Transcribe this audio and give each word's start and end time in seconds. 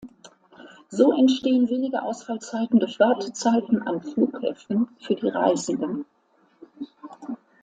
So 0.89 1.13
entstehen 1.15 1.69
weniger 1.69 2.01
Ausfallzeiten 2.01 2.79
durch 2.79 2.99
Wartezeiten 2.99 3.83
an 3.83 4.01
Flughäfen 4.01 4.87
für 4.99 5.13
die 5.13 5.27
Reisenden. 5.29 6.05